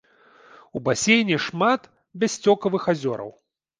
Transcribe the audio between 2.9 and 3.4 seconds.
азёраў.